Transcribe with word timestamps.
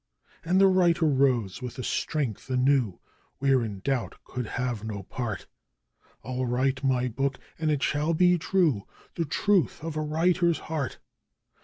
And 0.43 0.59
the 0.59 0.65
writer 0.65 1.05
rose 1.05 1.61
with 1.61 1.77
a 1.77 1.83
strength 1.83 2.49
anew 2.49 2.97
wherein 3.37 3.81
Doubt 3.81 4.15
could 4.23 4.47
have 4.47 4.83
no 4.83 5.03
part; 5.03 5.45
'I'll 6.23 6.47
write 6.47 6.83
my 6.83 7.07
book 7.07 7.37
and 7.59 7.69
it 7.69 7.83
shall 7.83 8.15
be 8.15 8.39
true 8.39 8.87
the 9.13 9.25
truth 9.25 9.83
of 9.83 9.95
a 9.95 10.01
writer's 10.01 10.57
heart. 10.57 10.97